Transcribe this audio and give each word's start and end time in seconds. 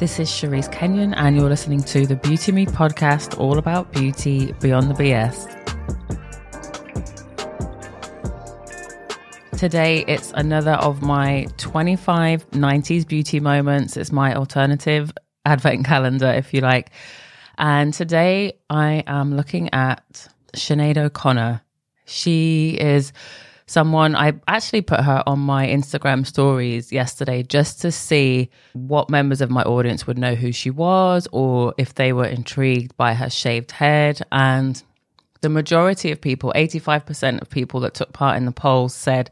This 0.00 0.18
is 0.18 0.30
Cherise 0.30 0.72
Kenyon, 0.72 1.12
and 1.12 1.36
you're 1.36 1.50
listening 1.50 1.82
to 1.82 2.06
the 2.06 2.16
Beauty 2.16 2.52
Me 2.52 2.64
podcast, 2.64 3.38
all 3.38 3.58
about 3.58 3.92
beauty 3.92 4.52
beyond 4.52 4.88
the 4.88 4.94
BS. 4.94 5.46
Today, 9.58 10.06
it's 10.08 10.32
another 10.32 10.72
of 10.72 11.02
my 11.02 11.48
25 11.58 12.50
90s 12.52 13.06
beauty 13.06 13.40
moments. 13.40 13.98
It's 13.98 14.10
my 14.10 14.34
alternative 14.34 15.12
advent 15.44 15.84
calendar, 15.84 16.32
if 16.32 16.54
you 16.54 16.62
like. 16.62 16.92
And 17.58 17.92
today, 17.92 18.54
I 18.70 19.04
am 19.06 19.36
looking 19.36 19.68
at 19.74 20.28
Sinead 20.56 20.96
O'Connor. 20.96 21.60
She 22.06 22.70
is 22.80 23.12
someone 23.70 24.16
I 24.16 24.32
actually 24.48 24.82
put 24.82 24.98
her 24.98 25.22
on 25.28 25.38
my 25.38 25.64
Instagram 25.64 26.26
stories 26.26 26.90
yesterday 26.90 27.44
just 27.44 27.80
to 27.82 27.92
see 27.92 28.50
what 28.72 29.08
members 29.08 29.40
of 29.40 29.48
my 29.48 29.62
audience 29.62 30.08
would 30.08 30.18
know 30.18 30.34
who 30.34 30.50
she 30.50 30.70
was 30.70 31.28
or 31.30 31.72
if 31.78 31.94
they 31.94 32.12
were 32.12 32.26
intrigued 32.26 32.96
by 32.96 33.14
her 33.14 33.30
shaved 33.30 33.70
head. 33.70 34.22
And 34.32 34.82
the 35.40 35.48
majority 35.48 36.10
of 36.10 36.20
people, 36.20 36.52
85% 36.56 37.42
of 37.42 37.48
people 37.48 37.78
that 37.80 37.94
took 37.94 38.12
part 38.12 38.36
in 38.38 38.44
the 38.44 38.50
polls 38.50 38.92
said, 38.92 39.30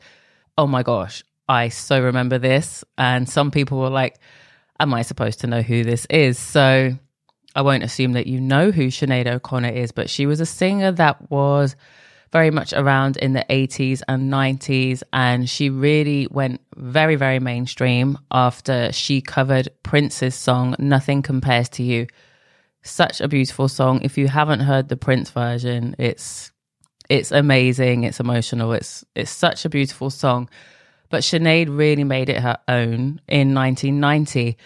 Oh 0.56 0.68
my 0.68 0.84
gosh, 0.84 1.24
I 1.48 1.68
so 1.68 2.00
remember 2.00 2.38
this. 2.38 2.84
And 2.96 3.28
some 3.28 3.50
people 3.50 3.80
were 3.80 3.90
like, 3.90 4.18
Am 4.78 4.94
I 4.94 5.02
supposed 5.02 5.40
to 5.40 5.48
know 5.48 5.62
who 5.62 5.82
this 5.82 6.06
is? 6.10 6.38
So 6.38 6.96
I 7.56 7.62
won't 7.62 7.82
assume 7.82 8.12
that 8.12 8.28
you 8.28 8.40
know 8.40 8.70
who 8.70 8.86
Sinead 8.86 9.26
O'Connor 9.26 9.70
is, 9.70 9.90
but 9.90 10.08
she 10.08 10.26
was 10.26 10.38
a 10.38 10.46
singer 10.46 10.92
that 10.92 11.28
was 11.28 11.74
very 12.32 12.50
much 12.50 12.72
around 12.72 13.16
in 13.16 13.32
the 13.32 13.44
80s 13.48 14.02
and 14.08 14.32
90s. 14.32 15.02
And 15.12 15.48
she 15.48 15.70
really 15.70 16.26
went 16.30 16.60
very, 16.76 17.16
very 17.16 17.40
mainstream 17.40 18.18
after 18.30 18.92
she 18.92 19.20
covered 19.20 19.68
Prince's 19.82 20.34
song, 20.34 20.76
Nothing 20.78 21.22
Compares 21.22 21.68
to 21.70 21.82
You. 21.82 22.06
Such 22.82 23.20
a 23.20 23.28
beautiful 23.28 23.68
song. 23.68 24.02
If 24.02 24.16
you 24.16 24.28
haven't 24.28 24.60
heard 24.60 24.88
the 24.88 24.96
Prince 24.96 25.30
version, 25.30 25.94
it's 25.98 26.52
it's 27.08 27.32
amazing, 27.32 28.04
it's 28.04 28.20
emotional, 28.20 28.72
it's 28.72 29.04
it's 29.14 29.30
such 29.30 29.64
a 29.64 29.68
beautiful 29.68 30.10
song. 30.10 30.48
But 31.10 31.22
Sinead 31.22 31.76
really 31.76 32.04
made 32.04 32.28
it 32.28 32.40
her 32.40 32.58
own 32.68 33.20
in 33.28 33.54
1990. 33.54 34.56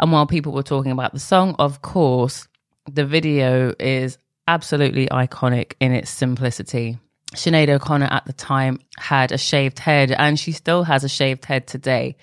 And 0.00 0.12
while 0.12 0.26
people 0.26 0.52
were 0.52 0.62
talking 0.62 0.92
about 0.92 1.12
the 1.12 1.20
song, 1.20 1.54
of 1.58 1.82
course, 1.82 2.48
the 2.90 3.04
video 3.04 3.74
is 3.78 4.18
absolutely 4.48 5.06
iconic 5.08 5.74
in 5.78 5.92
its 5.92 6.10
simplicity. 6.10 6.98
Sinead 7.34 7.68
O'Connor 7.68 8.08
at 8.10 8.24
the 8.24 8.32
time 8.32 8.80
had 8.96 9.30
a 9.30 9.38
shaved 9.38 9.78
head, 9.78 10.10
and 10.10 10.40
she 10.40 10.52
still 10.52 10.82
has 10.84 11.04
a 11.04 11.08
shaved 11.08 11.44
head 11.44 11.66
today. 11.66 12.16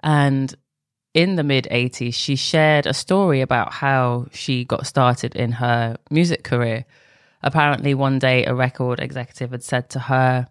And 0.00 0.52
in 1.14 1.36
the 1.36 1.44
mid 1.44 1.68
80s, 1.70 2.14
she 2.14 2.34
shared 2.34 2.86
a 2.86 2.92
story 2.92 3.40
about 3.40 3.72
how 3.72 4.26
she 4.32 4.64
got 4.64 4.86
started 4.86 5.36
in 5.36 5.52
her 5.52 5.96
music 6.10 6.42
career. 6.42 6.84
Apparently, 7.40 7.94
one 7.94 8.18
day 8.18 8.44
a 8.44 8.54
record 8.54 8.98
executive 8.98 9.52
had 9.52 9.62
said 9.62 9.88
to 9.90 10.00
her, 10.00 10.48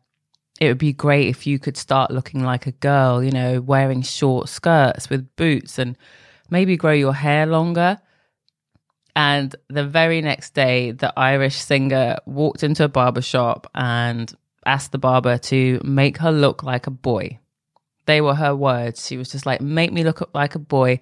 It 0.62 0.70
would 0.70 0.78
be 0.78 0.94
great 0.94 1.28
if 1.28 1.46
you 1.46 1.60
could 1.60 1.76
start 1.76 2.12
looking 2.12 2.46
like 2.46 2.66
a 2.66 2.72
girl, 2.72 3.22
you 3.22 3.32
know, 3.32 3.60
wearing 3.60 4.04
short 4.04 4.48
skirts 4.48 5.10
with 5.10 5.36
boots 5.36 5.78
and 5.78 5.98
maybe 6.50 6.78
grow 6.78 6.94
your 6.94 7.14
hair 7.14 7.46
longer. 7.46 8.00
And 9.16 9.56
the 9.70 9.86
very 9.86 10.22
next 10.22 10.54
day, 10.54 10.92
the 10.92 11.14
Irish 11.18 11.56
singer 11.56 12.18
walked 12.26 12.64
into 12.64 12.84
a 12.84 12.90
barber 12.90 13.22
shop 13.22 13.70
and 13.76 14.34
asked 14.66 14.92
the 14.92 14.98
barber 14.98 15.38
to 15.38 15.80
make 15.84 16.18
her 16.18 16.32
look 16.32 16.64
like 16.64 16.88
a 16.88 16.92
boy. 16.92 17.40
They 18.06 18.22
were 18.22 18.36
her 18.36 18.56
words. 18.56 19.06
She 19.06 19.18
was 19.18 19.30
just 19.30 19.46
like, 19.46 19.62
make 19.62 19.94
me 19.94 20.04
look 20.04 20.28
like 20.34 20.56
a 20.56 20.60
boy. 20.60 21.00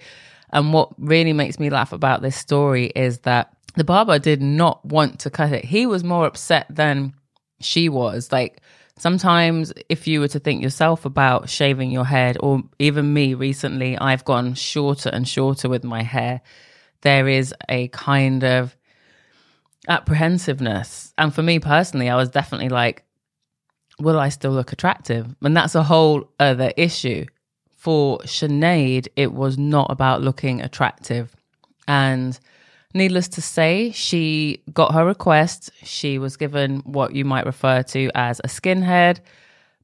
And 0.51 0.73
what 0.73 0.93
really 0.97 1.33
makes 1.33 1.59
me 1.59 1.69
laugh 1.69 1.93
about 1.93 2.21
this 2.21 2.35
story 2.35 2.87
is 2.87 3.19
that 3.19 3.55
the 3.75 3.85
barber 3.85 4.19
did 4.19 4.41
not 4.41 4.85
want 4.85 5.19
to 5.21 5.29
cut 5.29 5.53
it. 5.53 5.63
He 5.63 5.85
was 5.85 6.03
more 6.03 6.25
upset 6.25 6.67
than 6.69 7.13
she 7.61 7.87
was. 7.87 8.31
Like, 8.31 8.59
sometimes 8.97 9.71
if 9.87 10.05
you 10.07 10.19
were 10.19 10.27
to 10.27 10.39
think 10.39 10.61
yourself 10.61 11.05
about 11.05 11.49
shaving 11.49 11.91
your 11.91 12.03
head, 12.03 12.35
or 12.41 12.63
even 12.77 13.13
me 13.13 13.33
recently, 13.35 13.97
I've 13.97 14.25
gone 14.25 14.53
shorter 14.55 15.09
and 15.09 15.25
shorter 15.25 15.69
with 15.69 15.85
my 15.85 16.03
hair 16.03 16.41
there 17.01 17.27
is 17.27 17.53
a 17.69 17.87
kind 17.89 18.43
of 18.43 18.75
apprehensiveness. 19.87 21.13
And 21.17 21.33
for 21.33 21.41
me 21.41 21.59
personally, 21.59 22.09
I 22.09 22.15
was 22.15 22.29
definitely 22.29 22.69
like, 22.69 23.03
will 23.99 24.19
I 24.19 24.29
still 24.29 24.51
look 24.51 24.71
attractive? 24.71 25.35
And 25.41 25.55
that's 25.55 25.75
a 25.75 25.83
whole 25.83 26.29
other 26.39 26.71
issue. 26.77 27.25
For 27.77 28.19
Sinead, 28.19 29.07
it 29.15 29.33
was 29.33 29.57
not 29.57 29.89
about 29.89 30.21
looking 30.21 30.61
attractive. 30.61 31.35
And 31.87 32.39
needless 32.93 33.27
to 33.29 33.41
say, 33.41 33.91
she 33.91 34.61
got 34.71 34.93
her 34.93 35.03
request. 35.03 35.71
She 35.83 36.19
was 36.19 36.37
given 36.37 36.81
what 36.81 37.15
you 37.15 37.25
might 37.25 37.45
refer 37.45 37.81
to 37.83 38.11
as 38.13 38.39
a 38.43 38.47
skinhead, 38.47 39.19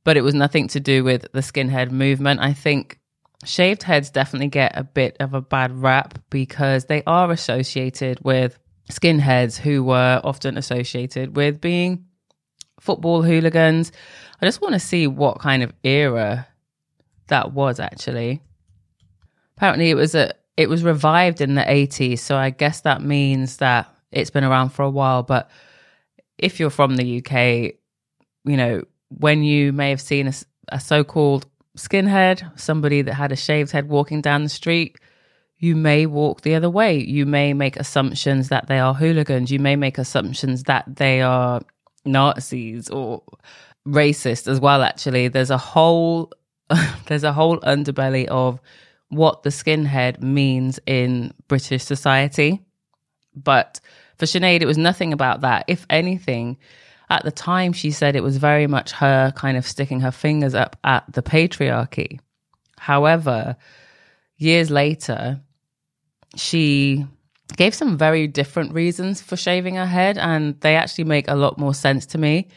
but 0.04 0.16
it 0.16 0.22
was 0.22 0.36
nothing 0.36 0.68
to 0.70 0.80
do 0.80 1.04
with 1.04 1.26
the 1.32 1.42
skinhead 1.42 1.90
movement. 1.90 2.40
I 2.40 2.54
think 2.54 3.00
shaved 3.46 3.84
heads 3.84 4.10
definitely 4.10 4.48
get 4.48 4.78
a 4.78 4.84
bit 4.84 5.18
of 5.20 5.34
a 5.34 5.42
bad 5.42 5.72
rap 5.72 6.20
because 6.30 6.86
they 6.86 7.04
are 7.06 7.32
associated 7.32 8.20
with 8.24 8.58
skinheads 8.92 9.58
who 9.58 9.84
were 9.84 10.22
often 10.24 10.58
associated 10.58 11.36
with 11.36 11.62
being 11.62 12.06
football 12.80 13.22
hooligans. 13.22 13.92
I 14.42 14.46
just 14.46 14.62
want 14.62 14.74
to 14.74 14.80
see 14.80 15.08
what 15.08 15.40
kind 15.40 15.64
of 15.64 15.74
era 15.84 16.48
that 17.28 17.54
was 17.54 17.80
actually. 17.80 18.42
Apparently 19.58 19.90
it 19.90 19.96
was 19.96 20.16
a 20.16 20.34
it 20.56 20.70
was 20.70 20.84
revived 20.84 21.40
in 21.40 21.54
the 21.54 21.62
80s, 21.62 22.20
so 22.20 22.36
I 22.36 22.50
guess 22.50 22.82
that 22.82 23.04
means 23.04 23.58
that 23.58 23.94
it's 24.12 24.32
been 24.32 24.44
around 24.44 24.70
for 24.70 24.82
a 24.82 24.90
while, 24.90 25.22
but 25.22 25.52
if 26.38 26.60
you're 26.60 26.72
from 26.72 26.96
the 26.96 27.18
UK, 27.18 27.76
you 28.46 28.58
know, 28.58 28.84
when 29.10 29.44
you 29.44 29.72
may 29.72 29.92
have 29.92 30.02
seen 30.02 30.28
a, 30.28 30.34
a 30.70 30.80
so-called 30.80 31.46
skinhead, 31.78 32.60
somebody 32.60 33.02
that 33.02 33.14
had 33.14 33.32
a 33.32 33.36
shaved 33.36 33.72
head 33.72 33.88
walking 33.88 34.22
down 34.22 34.44
the 34.44 34.50
street, 34.50 34.98
you 35.60 35.76
may 35.76 36.06
walk 36.06 36.42
the 36.42 36.56
other 36.56 36.70
way. 36.70 37.00
You 37.00 37.26
may 37.26 37.54
make 37.54 37.78
assumptions 37.78 38.50
that 38.50 38.68
they 38.68 38.80
are 38.80 38.94
hooligans. 38.94 39.52
You 39.52 39.60
may 39.60 39.76
make 39.76 39.98
assumptions 39.98 40.64
that 40.64 40.84
they 40.88 41.22
are 41.22 41.62
Nazis 42.06 42.90
or 42.90 43.24
racist 43.88 44.48
as 44.48 44.60
well. 44.60 44.84
Actually, 44.84 45.30
there's 45.30 45.50
a 45.50 45.58
whole 45.58 46.32
there's 47.08 47.24
a 47.24 47.34
whole 47.34 47.60
underbelly 47.62 48.26
of 48.28 48.60
what 49.10 49.44
the 49.44 49.50
skinhead 49.50 50.22
means 50.22 50.80
in 50.86 51.34
British 51.48 51.84
society. 51.84 52.62
But 53.36 53.80
for 54.18 54.26
Sinead, 54.26 54.62
it 54.62 54.66
was 54.66 54.78
nothing 54.78 55.14
about 55.14 55.42
that. 55.42 55.66
If 55.68 55.86
anything, 55.90 56.58
at 57.10 57.24
the 57.24 57.32
time, 57.32 57.74
she 57.74 57.92
said 57.92 58.16
it 58.16 58.24
was 58.24 58.38
very 58.38 58.68
much 58.68 58.92
her 58.92 59.32
kind 59.32 59.58
of 59.58 59.66
sticking 59.66 60.02
her 60.02 60.12
fingers 60.12 60.54
up 60.54 60.76
at 60.84 61.06
the 61.14 61.22
patriarchy. 61.22 62.20
However, 62.78 63.56
years 64.38 64.70
later, 64.70 65.40
she 66.36 67.06
gave 67.56 67.74
some 67.74 67.98
very 67.98 68.28
different 68.28 68.74
reasons 68.74 69.22
for 69.22 69.38
shaving 69.38 69.76
her 69.76 69.86
head, 69.86 70.18
and 70.18 70.60
they 70.62 70.76
actually 70.76 71.06
make 71.06 71.30
a 71.30 71.36
lot 71.36 71.58
more 71.58 71.74
sense 71.74 72.06
to 72.08 72.18
me. 72.18 72.50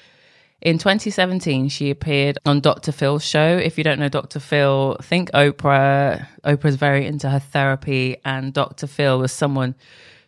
In 0.61 0.77
2017, 0.77 1.69
she 1.69 1.91
appeared 1.91 2.37
on 2.45 2.61
Dr. 2.61 2.93
Phil's 2.93 3.25
show. 3.25 3.57
If 3.57 3.79
you 3.79 3.85
don't 3.85 3.99
know 3.99 4.09
Dr. 4.09 4.41
Phil, 4.41 4.97
think 5.01 5.31
Oprah. 5.31 6.27
Oprah's 6.45 6.77
very 6.77 7.07
into 7.07 7.31
her 7.31 7.39
therapy, 7.39 8.17
and 8.25 8.53
Dr. 8.53 8.87
Phil 8.87 9.19
was 9.19 9.33
someone 9.33 9.75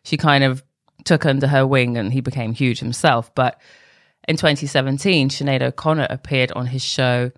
she 0.04 0.16
kind 0.16 0.42
of 0.44 0.62
took 1.04 1.26
under 1.26 1.48
her 1.48 1.66
wing, 1.66 1.98
and 1.98 2.12
he 2.12 2.20
became 2.20 2.54
huge 2.54 2.78
himself. 2.78 3.34
But 3.34 3.60
in 4.28 4.36
2017, 4.36 5.28
Sinead 5.30 5.62
O'Connor 5.62 6.06
appeared 6.10 6.52
on 6.52 6.66
his 6.66 6.82
show 6.82 7.32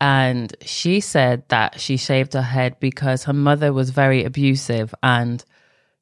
and 0.00 0.54
she 0.60 1.00
said 1.00 1.44
that 1.48 1.80
she 1.80 1.96
shaved 1.96 2.34
her 2.34 2.42
head 2.42 2.76
because 2.80 3.24
her 3.24 3.32
mother 3.32 3.72
was 3.72 3.90
very 3.90 4.24
abusive. 4.24 4.94
And 5.02 5.44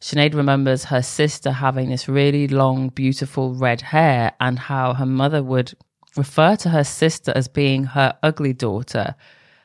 Sinead 0.00 0.34
remembers 0.34 0.84
her 0.84 1.02
sister 1.02 1.52
having 1.52 1.90
this 1.90 2.08
really 2.08 2.48
long, 2.48 2.88
beautiful 2.88 3.54
red 3.54 3.80
hair, 3.80 4.32
and 4.40 4.58
how 4.58 4.94
her 4.94 5.06
mother 5.06 5.42
would 5.42 5.74
refer 6.16 6.56
to 6.56 6.70
her 6.70 6.84
sister 6.84 7.32
as 7.36 7.48
being 7.48 7.84
her 7.84 8.18
ugly 8.22 8.52
daughter, 8.52 9.14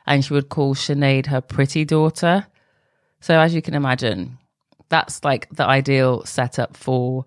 and 0.06 0.24
she 0.24 0.34
would 0.34 0.50
call 0.50 0.76
Sinead 0.76 1.26
her 1.26 1.42
pretty 1.42 1.84
daughter. 1.86 2.46
So, 3.20 3.40
as 3.40 3.56
you 3.56 3.62
can 3.64 3.74
imagine, 3.74 4.38
that's 4.90 5.24
like 5.24 5.50
the 5.50 5.66
ideal 5.66 6.24
setup 6.26 6.78
for 6.78 7.26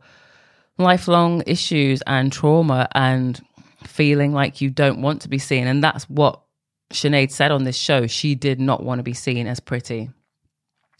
lifelong 0.81 1.43
issues 1.47 2.03
and 2.06 2.32
trauma 2.32 2.88
and 2.94 3.41
feeling 3.85 4.32
like 4.32 4.61
you 4.61 4.71
don't 4.71 5.03
want 5.03 5.23
to 5.23 5.29
be 5.29 5.38
seen. 5.38 5.67
And 5.67 5.82
that's 5.82 6.09
what 6.09 6.41
Sinead 6.93 7.31
said 7.31 7.50
on 7.50 7.65
this 7.65 7.77
show. 7.77 8.06
She 8.06 8.35
did 8.35 8.61
not 8.61 8.82
want 8.82 8.99
to 8.99 9.03
be 9.03 9.15
seen 9.15 9.47
as 9.47 9.61
pretty. 9.61 10.11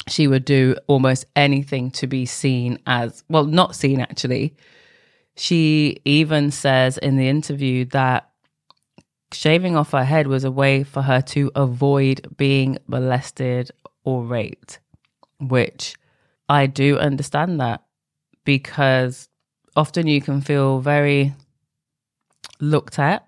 She 0.09 0.27
would 0.27 0.45
do 0.45 0.77
almost 0.87 1.27
anything 1.37 1.91
to 1.93 2.07
be 2.07 2.27
seen 2.27 2.79
as, 2.87 3.23
well, 3.29 3.45
not 3.45 3.77
seen 3.77 4.01
actually. 4.01 4.55
She 5.37 6.01
even 6.05 6.51
says 6.51 6.99
in 6.99 7.17
the 7.17 7.29
interview 7.29 7.85
that 7.87 8.31
shaving 9.33 9.77
off 9.77 9.93
her 9.93 10.05
head 10.05 10.27
was 10.27 10.45
a 10.45 10.51
way 10.51 10.85
for 10.85 11.03
her 11.03 11.21
to 11.21 11.51
avoid 11.55 12.37
being 12.37 12.79
molested 12.87 13.71
or 14.05 14.25
raped, 14.25 14.81
which 15.39 15.95
I 16.49 16.67
do 16.67 16.99
understand 16.99 17.61
that 17.61 17.83
because 18.45 19.29
often 19.77 20.07
you 20.07 20.21
can 20.21 20.41
feel 20.41 20.81
very 20.81 21.35
looked 22.61 22.99
at. 22.99 23.27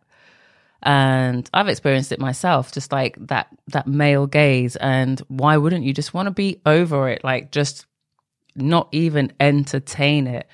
And 0.82 1.48
I've 1.54 1.68
experienced 1.68 2.10
it 2.10 2.18
myself 2.18 2.72
just 2.72 2.90
like 2.90 3.16
that 3.28 3.48
that 3.68 3.86
male 3.86 4.26
gaze. 4.26 4.74
And 4.76 5.20
why 5.28 5.56
wouldn't 5.56 5.84
you 5.84 5.92
just 5.92 6.12
want 6.12 6.26
to 6.26 6.32
be 6.32 6.60
over 6.66 7.08
it? 7.08 7.22
Like 7.22 7.52
just 7.52 7.86
not 8.56 8.88
even 8.90 9.32
entertain 9.38 10.26
it. 10.26 10.48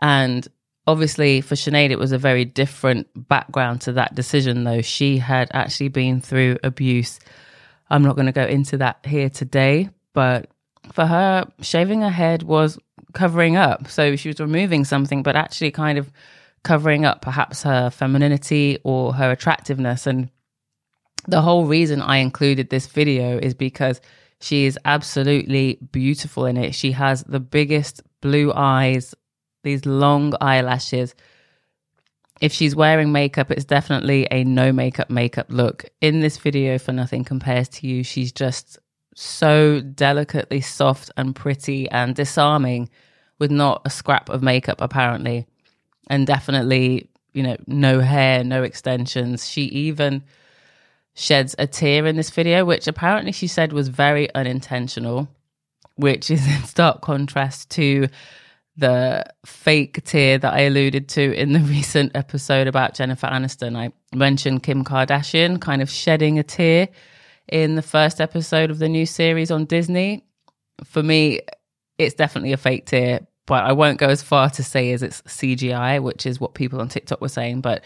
And 0.00 0.46
obviously 0.86 1.40
for 1.40 1.54
Sinead 1.54 1.90
it 1.90 1.98
was 1.98 2.12
a 2.12 2.18
very 2.18 2.44
different 2.44 3.06
background 3.28 3.82
to 3.82 3.92
that 3.92 4.14
decision 4.14 4.64
though. 4.64 4.82
She 4.82 5.18
had 5.18 5.48
actually 5.52 5.88
been 5.88 6.20
through 6.20 6.58
abuse. 6.64 7.20
I'm 7.88 8.02
not 8.02 8.16
going 8.16 8.26
to 8.26 8.32
go 8.32 8.44
into 8.44 8.78
that 8.78 9.06
here 9.06 9.30
today 9.30 9.90
but 10.12 10.50
for 10.92 11.06
her 11.06 11.46
shaving 11.60 12.00
her 12.00 12.10
head 12.10 12.42
was 12.42 12.78
covering 13.18 13.56
up 13.56 13.88
so 13.88 14.14
she 14.14 14.28
was 14.28 14.38
removing 14.38 14.84
something 14.84 15.22
but 15.24 15.34
actually 15.34 15.72
kind 15.72 15.98
of 15.98 16.10
covering 16.62 17.04
up 17.04 17.22
perhaps 17.22 17.62
her 17.62 17.90
femininity 17.90 18.78
or 18.84 19.14
her 19.14 19.30
attractiveness. 19.30 20.06
And 20.06 20.30
the 21.26 21.42
whole 21.42 21.66
reason 21.66 22.00
I 22.00 22.18
included 22.18 22.70
this 22.70 22.86
video 22.86 23.38
is 23.38 23.54
because 23.54 24.00
she 24.40 24.66
is 24.66 24.78
absolutely 24.84 25.78
beautiful 25.92 26.46
in 26.46 26.56
it. 26.56 26.74
She 26.74 26.92
has 26.92 27.24
the 27.24 27.40
biggest 27.40 28.02
blue 28.20 28.52
eyes, 28.54 29.14
these 29.64 29.84
long 29.84 30.34
eyelashes. 30.40 31.14
If 32.40 32.52
she's 32.52 32.76
wearing 32.76 33.10
makeup, 33.10 33.50
it's 33.50 33.64
definitely 33.64 34.28
a 34.30 34.44
no 34.44 34.72
makeup 34.72 35.10
makeup 35.10 35.46
look. 35.48 35.86
In 36.00 36.20
this 36.20 36.38
video, 36.38 36.78
for 36.78 36.92
nothing 36.92 37.24
compares 37.24 37.68
to 37.70 37.88
you, 37.88 38.04
she's 38.04 38.30
just 38.30 38.78
so 39.16 39.80
delicately 39.80 40.60
soft 40.60 41.10
and 41.16 41.34
pretty 41.34 41.90
and 41.90 42.14
disarming 42.14 42.88
with 43.38 43.50
not 43.50 43.82
a 43.84 43.90
scrap 43.90 44.28
of 44.28 44.42
makeup, 44.42 44.80
apparently 44.80 45.46
and 46.08 46.26
definitely, 46.26 47.08
you 47.32 47.42
know, 47.42 47.56
no 47.66 48.00
hair, 48.00 48.42
no 48.42 48.62
extensions. 48.62 49.48
She 49.48 49.64
even 49.64 50.22
sheds 51.14 51.54
a 51.58 51.66
tear 51.66 52.06
in 52.06 52.16
this 52.16 52.30
video, 52.30 52.64
which 52.64 52.86
apparently 52.86 53.32
she 53.32 53.46
said 53.46 53.72
was 53.72 53.88
very 53.88 54.32
unintentional, 54.34 55.28
which 55.96 56.30
is 56.30 56.46
in 56.46 56.64
stark 56.64 57.02
contrast 57.02 57.70
to 57.70 58.08
the 58.76 59.24
fake 59.44 60.02
tear 60.04 60.38
that 60.38 60.54
I 60.54 60.60
alluded 60.60 61.08
to 61.10 61.34
in 61.34 61.52
the 61.52 61.58
recent 61.60 62.12
episode 62.14 62.68
about 62.68 62.94
Jennifer 62.94 63.26
Aniston. 63.26 63.76
I 63.76 63.92
mentioned 64.16 64.62
Kim 64.62 64.84
Kardashian 64.84 65.60
kind 65.60 65.82
of 65.82 65.90
shedding 65.90 66.38
a 66.38 66.44
tear 66.44 66.88
in 67.48 67.74
the 67.74 67.82
first 67.82 68.20
episode 68.20 68.70
of 68.70 68.78
the 68.78 68.88
new 68.88 69.04
series 69.04 69.50
on 69.50 69.64
Disney. 69.64 70.24
For 70.84 71.02
me, 71.02 71.40
it's 71.98 72.14
definitely 72.14 72.52
a 72.52 72.56
fake 72.56 72.86
tear, 72.86 73.26
but 73.48 73.64
I 73.64 73.72
won't 73.72 73.98
go 73.98 74.08
as 74.08 74.22
far 74.22 74.50
to 74.50 74.62
say 74.62 74.92
as 74.92 75.02
it's 75.02 75.22
CGI, 75.22 76.02
which 76.02 76.26
is 76.26 76.38
what 76.38 76.52
people 76.52 76.80
on 76.82 76.88
TikTok 76.88 77.22
were 77.22 77.30
saying. 77.30 77.62
But 77.62 77.82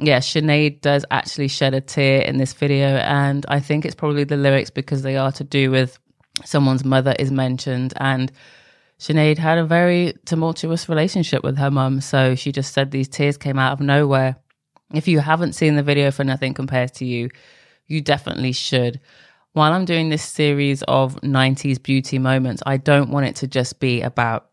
yeah, 0.00 0.18
Sinead 0.18 0.80
does 0.80 1.04
actually 1.12 1.46
shed 1.46 1.74
a 1.74 1.80
tear 1.80 2.22
in 2.22 2.38
this 2.38 2.52
video, 2.52 2.96
and 2.96 3.46
I 3.48 3.60
think 3.60 3.84
it's 3.84 3.94
probably 3.94 4.24
the 4.24 4.36
lyrics 4.36 4.70
because 4.70 5.02
they 5.02 5.16
are 5.16 5.30
to 5.32 5.44
do 5.44 5.70
with 5.70 5.96
someone's 6.44 6.84
mother 6.84 7.14
is 7.18 7.30
mentioned, 7.30 7.94
and 7.98 8.32
Sinead 8.98 9.38
had 9.38 9.58
a 9.58 9.64
very 9.64 10.14
tumultuous 10.26 10.88
relationship 10.88 11.44
with 11.44 11.56
her 11.56 11.70
mum, 11.70 12.00
so 12.00 12.34
she 12.34 12.50
just 12.50 12.74
said 12.74 12.90
these 12.90 13.08
tears 13.08 13.36
came 13.36 13.60
out 13.60 13.72
of 13.72 13.80
nowhere. 13.80 14.36
If 14.92 15.06
you 15.06 15.20
haven't 15.20 15.52
seen 15.52 15.76
the 15.76 15.84
video 15.84 16.10
for 16.10 16.24
Nothing 16.24 16.52
Compares 16.52 16.90
to 16.92 17.04
You, 17.04 17.30
you 17.86 18.00
definitely 18.00 18.52
should. 18.52 19.00
While 19.52 19.72
I'm 19.72 19.84
doing 19.84 20.08
this 20.08 20.24
series 20.24 20.82
of 20.82 21.14
90s 21.20 21.80
beauty 21.80 22.18
moments, 22.18 22.62
I 22.66 22.76
don't 22.76 23.10
want 23.10 23.26
it 23.26 23.36
to 23.36 23.46
just 23.46 23.78
be 23.78 24.02
about 24.02 24.49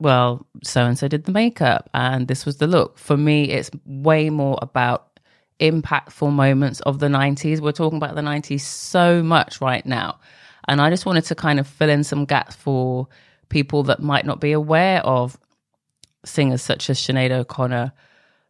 well, 0.00 0.46
so 0.64 0.84
and 0.84 0.98
so 0.98 1.06
did 1.08 1.24
the 1.24 1.32
makeup 1.32 1.88
and 1.94 2.26
this 2.26 2.44
was 2.44 2.56
the 2.56 2.66
look. 2.66 2.98
For 2.98 3.16
me, 3.16 3.50
it's 3.50 3.70
way 3.84 4.30
more 4.30 4.58
about 4.62 5.20
impactful 5.60 6.32
moments 6.32 6.80
of 6.80 6.98
the 6.98 7.06
90s. 7.06 7.60
We're 7.60 7.72
talking 7.72 7.98
about 7.98 8.14
the 8.14 8.22
90s 8.22 8.62
so 8.62 9.22
much 9.22 9.60
right 9.60 9.84
now. 9.84 10.18
And 10.66 10.80
I 10.80 10.90
just 10.90 11.06
wanted 11.06 11.24
to 11.26 11.34
kind 11.34 11.60
of 11.60 11.66
fill 11.66 11.90
in 11.90 12.02
some 12.02 12.24
gaps 12.24 12.54
for 12.54 13.08
people 13.50 13.82
that 13.84 14.00
might 14.00 14.24
not 14.24 14.40
be 14.40 14.52
aware 14.52 15.00
of 15.04 15.38
singers 16.24 16.62
such 16.62 16.88
as 16.88 16.98
Sinead 16.98 17.30
O'Connor. 17.30 17.92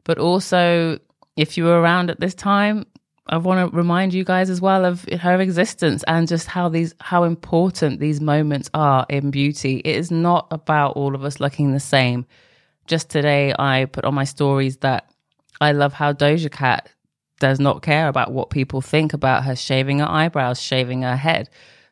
But 0.04 0.18
also, 0.18 0.98
if 1.36 1.56
you 1.56 1.64
were 1.64 1.80
around 1.80 2.10
at 2.10 2.20
this 2.20 2.34
time, 2.34 2.86
I 3.30 3.36
want 3.36 3.70
to 3.70 3.76
remind 3.76 4.12
you 4.12 4.24
guys 4.24 4.50
as 4.50 4.60
well 4.60 4.84
of 4.84 5.04
her 5.04 5.40
existence 5.40 6.02
and 6.08 6.26
just 6.26 6.48
how 6.48 6.68
these 6.68 6.96
how 7.00 7.22
important 7.22 8.00
these 8.00 8.20
moments 8.20 8.68
are 8.74 9.06
in 9.08 9.30
beauty. 9.30 9.76
It 9.84 9.96
is 9.96 10.10
not 10.10 10.48
about 10.50 10.96
all 10.96 11.14
of 11.14 11.24
us 11.24 11.38
looking 11.38 11.72
the 11.72 11.78
same. 11.78 12.26
Just 12.88 13.08
today 13.08 13.54
I 13.56 13.84
put 13.84 14.04
on 14.04 14.14
my 14.14 14.24
stories 14.24 14.78
that 14.78 15.08
I 15.60 15.70
love 15.70 15.92
how 15.92 16.12
Doja 16.12 16.50
Cat 16.50 16.90
does 17.38 17.60
not 17.60 17.82
care 17.82 18.08
about 18.08 18.32
what 18.32 18.50
people 18.50 18.80
think 18.80 19.12
about 19.12 19.44
her 19.44 19.54
shaving 19.54 20.00
her 20.00 20.10
eyebrows, 20.10 20.60
shaving 20.60 21.02
her 21.02 21.16
head, 21.16 21.48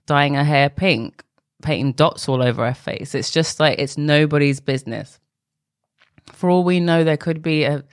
dyeing 0.07 0.35
her 0.35 0.45
hair 0.45 0.69
pink, 0.69 1.23
painting 1.63 1.93
dots 1.93 2.29
all 2.29 2.43
over 2.43 2.67
her 2.67 2.75
face. 2.75 3.15
It's 3.15 3.31
just 3.31 3.61
like 3.61 3.79
it's 3.79 3.97
nobody's 3.97 4.59
business. 4.59 5.21
For 6.33 6.51
all 6.51 6.65
we 6.65 6.81
know, 6.81 7.05
there 7.05 7.17
could 7.17 7.43
be 7.43 7.63
a 7.63 7.85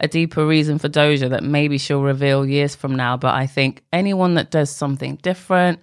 a 0.00 0.08
deeper 0.08 0.46
reason 0.46 0.78
for 0.78 0.88
Doja 0.88 1.30
that 1.30 1.44
maybe 1.44 1.78
she'll 1.78 2.02
reveal 2.02 2.46
years 2.46 2.74
from 2.74 2.94
now. 2.94 3.16
But 3.16 3.34
I 3.34 3.46
think 3.46 3.82
anyone 3.92 4.34
that 4.34 4.50
does 4.50 4.74
something 4.74 5.16
different 5.16 5.80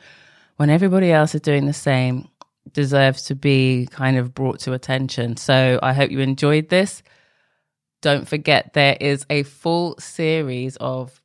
when 0.58 0.70
everybody 0.70 1.12
else 1.12 1.36
is 1.36 1.42
doing 1.42 1.66
the 1.68 1.74
same 1.74 2.28
deserves 2.74 3.24
to 3.24 3.36
be 3.36 3.88
kind 3.92 4.18
of 4.18 4.34
brought 4.34 4.60
to 4.62 4.74
attention. 4.74 5.38
So 5.38 5.80
I 5.82 5.94
hope 5.94 6.12
you 6.12 6.20
enjoyed 6.20 6.70
this. 6.70 7.04
Don't 8.02 8.28
forget, 8.28 8.74
there 8.74 8.98
is 9.00 9.26
a 9.30 9.44
full 9.44 9.96
series 10.00 10.76
of, 10.78 11.22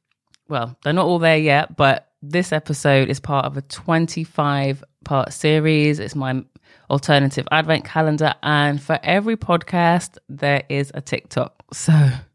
well, 0.49 0.77
they're 0.85 0.93
not 0.93 1.07
all 1.07 1.19
there 1.19 1.37
yet, 1.37 1.77
but 1.77 2.13
this 2.23 2.53
episode 2.53 3.09
is 3.09 3.21
part 3.21 3.47
of 3.47 3.57
a 3.57 3.63
25 3.63 4.85
part 5.05 5.33
series. 5.33 5.99
It's 5.99 6.15
my 6.15 6.45
alternative 6.89 7.49
advent 7.51 7.85
calendar. 7.85 8.35
And 8.43 8.81
for 8.81 8.99
every 9.03 9.37
podcast, 9.37 10.19
there 10.29 10.63
is 10.69 10.93
a 10.95 11.01
TikTok. 11.01 11.55
So 11.73 11.93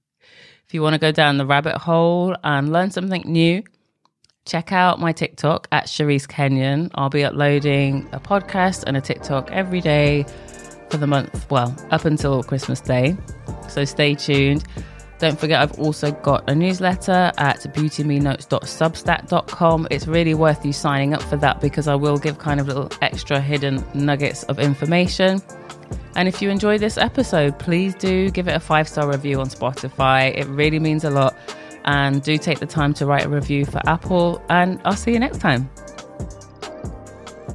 if 0.68 0.74
you 0.74 0.82
want 0.82 0.96
to 0.96 1.00
go 1.00 1.14
down 1.14 1.38
the 1.38 1.46
rabbit 1.46 1.78
hole 1.78 2.36
and 2.44 2.74
learn 2.74 2.92
something 2.92 3.24
new, 3.26 3.64
check 4.46 4.74
out 4.74 5.00
my 5.00 5.14
TikTok 5.14 5.70
at 5.72 5.86
Cherise 5.86 6.28
Kenyon. 6.28 6.92
I'll 6.96 7.10
be 7.10 7.24
uploading 7.24 8.10
a 8.12 8.20
podcast 8.20 8.84
and 8.86 8.98
a 8.98 9.02
TikTok 9.02 9.50
every 9.52 9.80
day 9.80 10.26
for 10.90 10.98
the 10.98 11.08
month, 11.08 11.50
well, 11.50 11.74
up 11.92 12.04
until 12.04 12.44
Christmas 12.44 12.82
Day. 12.82 13.16
So 13.70 13.86
stay 13.86 14.14
tuned. 14.14 14.66
Don't 15.20 15.40
forget, 15.40 15.62
I've 15.62 15.80
also 15.80 16.12
got 16.12 16.50
a 16.50 16.56
newsletter 16.56 17.32
at 17.38 17.62
beautymenotes.substack.com. 17.74 19.88
It's 19.90 20.06
really 20.06 20.34
worth 20.34 20.66
you 20.66 20.74
signing 20.74 21.14
up 21.14 21.24
for 21.24 21.38
that 21.38 21.62
because 21.62 21.88
I 21.88 21.96
will 21.96 22.18
give 22.18 22.40
kind 22.40 22.60
of 22.60 22.68
little 22.68 22.90
extra 23.02 23.40
hidden 23.40 23.82
nuggets 23.94 24.44
of 24.44 24.60
information. 24.60 25.42
And 26.18 26.28
if 26.28 26.42
you 26.42 26.50
enjoyed 26.50 26.82
this 26.82 26.98
episode, 26.98 27.60
please 27.60 27.94
do 27.94 28.32
give 28.32 28.48
it 28.48 28.56
a 28.56 28.60
five 28.60 28.90
star 28.90 29.08
review 29.08 29.40
on 29.40 29.48
Spotify. 29.48 30.36
It 30.36 30.48
really 30.48 30.80
means 30.80 31.04
a 31.04 31.12
lot. 31.12 31.38
And 31.86 32.22
do 32.24 32.38
take 32.38 32.60
the 32.60 32.66
time 32.66 32.94
to 32.96 33.06
write 33.06 33.26
a 33.26 33.30
review 33.30 33.66
for 33.66 33.80
Apple. 33.88 34.42
And 34.50 34.82
I'll 34.84 34.96
see 34.96 35.14
you 35.14 35.20
next 35.20 35.38
time. 35.40 35.70